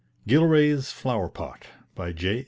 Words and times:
GILRAY'S 0.25 0.91
FLOWER 0.91 1.29
POT 1.29 1.67
By 1.93 2.11
J. 2.11 2.39